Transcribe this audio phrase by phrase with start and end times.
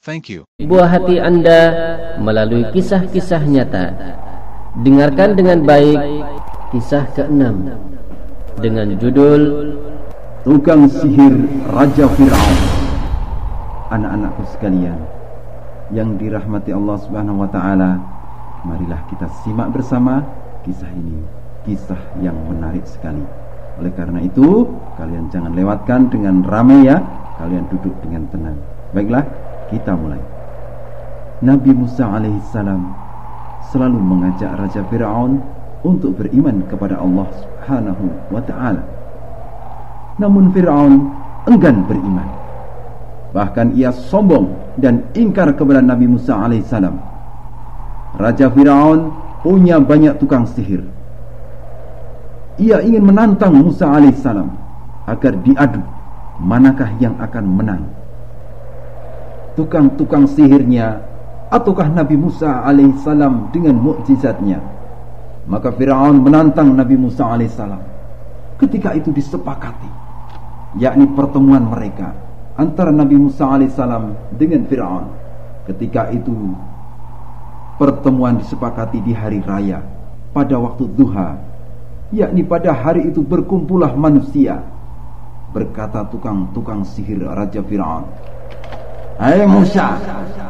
[0.00, 0.48] Thank you.
[0.56, 1.60] Buah hati Anda
[2.16, 3.92] melalui kisah-kisah nyata.
[4.80, 6.24] Dengarkan dengan baik
[6.72, 7.68] kisah keenam
[8.64, 9.76] dengan judul
[10.40, 12.58] Tukang Sihir Raja Fir'aun.
[13.92, 14.96] Anak-anakku sekalian
[15.92, 18.00] yang dirahmati Allah Subhanahu wa taala,
[18.64, 20.24] marilah kita simak bersama
[20.64, 21.20] kisah ini,
[21.68, 23.28] kisah yang menarik sekali.
[23.76, 24.64] Oleh karena itu,
[24.96, 27.04] kalian jangan lewatkan dengan ramai ya,
[27.36, 28.56] kalian duduk dengan tenang.
[28.96, 30.20] Baiklah, kita mulai.
[31.40, 32.82] Nabi Musa alaihissalam
[33.72, 35.40] selalu mengajak Raja Fir'aun
[35.80, 38.04] untuk beriman kepada Allah subhanahu
[38.44, 38.82] ta'ala.
[40.20, 41.08] Namun Fir'aun
[41.48, 42.28] enggan beriman.
[43.30, 46.98] Bahkan ia sombong dan ingkar kepada Nabi Musa alaihissalam.
[48.20, 50.84] Raja Fir'aun punya banyak tukang sihir.
[52.60, 54.50] Ia ingin menantang Musa alaihissalam
[55.08, 55.80] agar diadu
[56.36, 57.82] manakah yang akan menang
[59.54, 61.02] tukang-tukang sihirnya
[61.50, 64.58] ataukah Nabi Musa alaihissalam dengan mukjizatnya?
[65.50, 67.82] Maka Firaun menantang Nabi Musa alaihissalam
[68.60, 69.88] ketika itu disepakati
[70.78, 72.14] yakni pertemuan mereka
[72.54, 75.06] antara Nabi Musa alaihissalam dengan Firaun.
[75.66, 76.34] Ketika itu
[77.78, 79.80] pertemuan disepakati di hari raya
[80.36, 81.50] pada waktu duha
[82.10, 84.60] yakni pada hari itu berkumpullah manusia
[85.54, 88.04] berkata tukang-tukang sihir Raja Firaun
[89.20, 90.00] Hai Musa,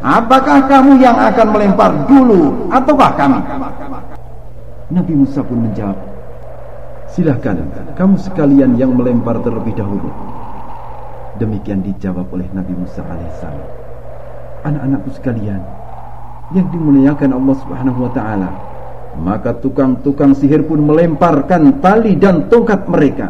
[0.00, 3.36] apakah kamu yang akan melempar dulu ataukah kami?
[4.88, 6.00] Nabi Musa pun menjawab,
[7.12, 7.60] Silahkan,
[7.92, 10.08] kamu sekalian yang melempar terlebih dahulu.
[11.36, 13.68] Demikian dijawab oleh Nabi Musa alaihissalam.
[14.64, 15.60] Anak-anakku sekalian,
[16.56, 18.50] yang dimuliakan Allah Subhanahu wa taala,
[19.20, 23.28] maka tukang-tukang sihir pun melemparkan tali dan tongkat mereka.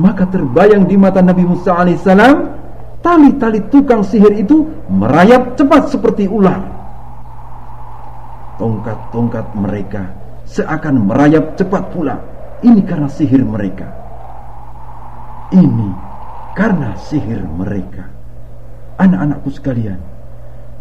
[0.00, 2.57] Maka terbayang di mata Nabi Musa alaihissalam
[3.00, 6.60] tali-tali tukang sihir itu merayap cepat seperti ular.
[8.58, 10.02] Tongkat-tongkat mereka
[10.48, 12.16] seakan merayap cepat pula.
[12.58, 13.86] Ini karena sihir mereka.
[15.54, 15.88] Ini
[16.58, 18.02] karena sihir mereka.
[18.98, 20.00] Anak-anakku sekalian,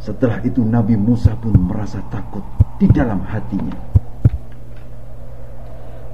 [0.01, 2.41] setelah itu Nabi Musa pun merasa takut
[2.81, 3.77] di dalam hatinya.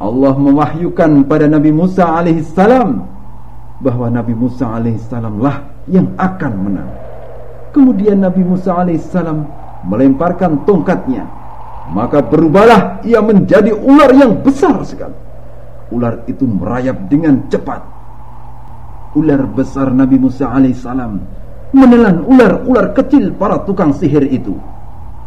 [0.03, 3.12] Allah mewahyukan pada Nabi Musa alaihissalam
[3.83, 6.91] bahwa Nabi Musa alaihissalam lah yang akan menang.
[7.75, 9.43] Kemudian Nabi Musa alaihissalam
[9.83, 11.27] melemparkan tongkatnya,
[11.91, 15.13] maka berubahlah ia menjadi ular yang besar sekali.
[15.91, 17.83] Ular itu merayap dengan cepat.
[19.19, 21.43] Ular besar Nabi Musa alaihissalam
[21.75, 24.55] menelan ular-ular kecil para tukang sihir itu.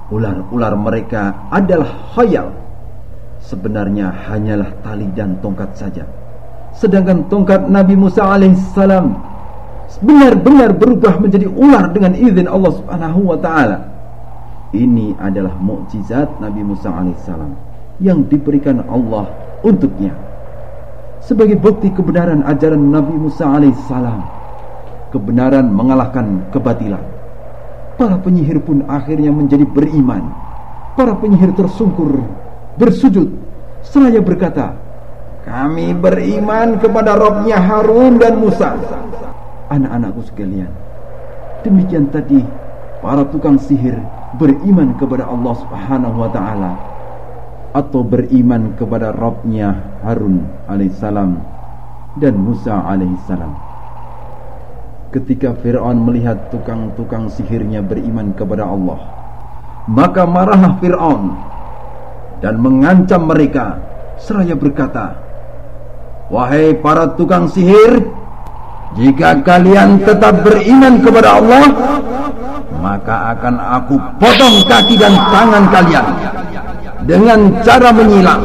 [0.09, 2.55] Ular-ular mereka adalah khayal.
[3.43, 6.07] Sebenarnya hanyalah tali dan tongkat saja.
[6.77, 9.17] Sedangkan tongkat Nabi Musa alaihissalam
[9.97, 13.79] benar-benar berubah menjadi ular dengan izin Allah Subhanahu wa taala.
[14.77, 17.53] Ini adalah mukjizat Nabi Musa alaihissalam
[18.05, 19.25] yang diberikan Allah
[19.65, 20.13] untuknya.
[21.25, 24.21] Sebagai bukti kebenaran ajaran Nabi Musa alaihissalam,
[25.17, 27.01] kebenaran mengalahkan kebatilan.
[27.97, 30.29] Para penyihir pun akhirnya menjadi beriman.
[30.93, 32.21] Para penyihir tersungkur,
[32.77, 33.33] bersujud,
[33.81, 34.77] seraya berkata,
[35.47, 38.75] kami beriman kepada Robnya Harun dan Musa
[39.71, 40.71] anak-anakku sekalian.
[41.63, 42.43] Demikian tadi
[43.03, 43.99] para tukang sihir
[44.39, 46.73] beriman kepada Allah Subhanahu wa taala
[47.75, 51.39] atau beriman kepada Rabbnya Harun alaihissalam
[52.17, 53.53] dan Musa alaihissalam.
[55.13, 59.01] Ketika Fir'aun melihat tukang-tukang sihirnya beriman kepada Allah,
[59.89, 61.37] maka marahlah Fir'aun
[62.43, 63.81] dan mengancam mereka
[64.21, 65.26] seraya berkata,
[66.27, 68.03] Wahai para tukang sihir,
[68.97, 71.69] jika kalian tetap beriman kepada Allah
[72.81, 76.07] Maka akan aku potong kaki dan tangan kalian
[77.05, 78.43] Dengan cara menyilang.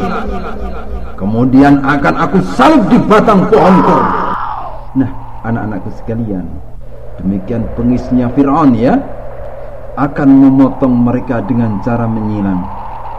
[1.16, 4.04] Kemudian akan aku salib di batang pohon kor
[4.98, 5.10] Nah
[5.46, 6.44] anak-anakku sekalian
[7.22, 8.98] Demikian pengisnya Fir'aun ya.
[9.96, 12.60] Akan memotong mereka dengan cara menyilang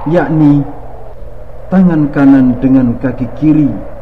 [0.05, 0.61] Yakni
[1.73, 3.92] Tangan kanan dengan kaki kiri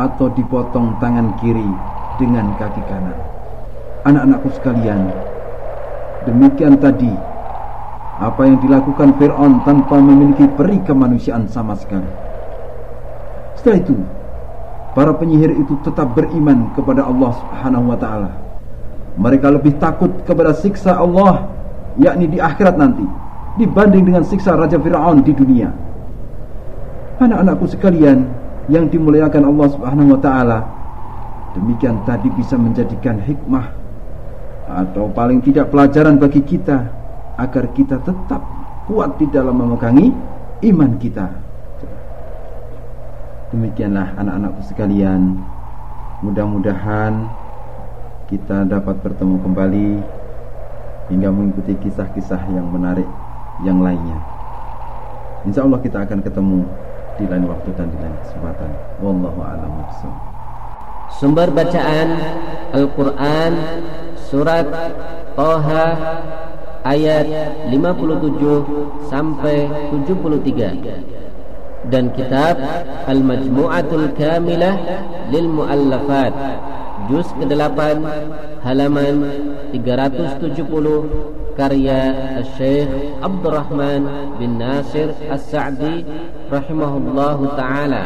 [0.00, 1.68] Atau dipotong tangan kiri
[2.16, 3.18] dengan kaki kanan.
[4.08, 5.12] Anak-anakku sekalian,
[6.26, 7.12] demikian tadi
[8.18, 12.08] apa yang dilakukan Fir'aun tanpa memiliki peri kemanusiaan sama sekali.
[13.58, 13.96] Setelah itu,
[14.96, 18.30] para penyihir itu tetap beriman kepada Allah Subhanahu wa taala.
[19.16, 21.46] Mereka lebih takut kepada siksa Allah
[22.00, 23.04] yakni di akhirat nanti
[23.60, 25.68] dibanding dengan siksa Raja Firaun di dunia.
[27.20, 28.24] Anak-anakku sekalian
[28.70, 30.58] yang dimuliakan Allah Subhanahu wa taala,
[31.58, 33.74] demikian tadi bisa menjadikan hikmah
[34.68, 36.86] atau paling tidak pelajaran bagi kita
[37.38, 38.42] agar kita tetap
[38.86, 40.14] kuat di dalam memegangi
[40.70, 41.26] iman kita.
[43.52, 45.36] Demikianlah anak-anakku sekalian,
[46.24, 47.28] mudah-mudahan
[48.30, 49.90] kita dapat bertemu kembali
[51.12, 53.04] hingga mengikuti kisah-kisah yang menarik
[53.60, 54.16] yang lainnya.
[55.44, 56.64] Insya Allah kita akan ketemu
[57.20, 58.70] di lain waktu dan di lain kesempatan.
[59.02, 59.72] Wallahu a'lam
[61.20, 62.08] Sumber bacaan
[62.72, 63.52] Al-Quran
[64.16, 64.64] Surat
[65.36, 65.86] Toha
[66.82, 67.28] Ayat
[67.70, 72.58] 57 sampai 73 Dan kitab
[73.06, 74.74] Al-Majmu'atul Kamilah
[75.28, 76.32] Lil Mu'allafat
[77.10, 77.78] Juz ke-8
[78.62, 79.14] halaman
[79.74, 82.02] 370 كريا
[82.38, 82.88] الشيخ
[83.22, 84.02] عبد الرحمن
[84.38, 86.04] بن ناصر السعدي
[86.52, 88.02] رحمه الله تعالى.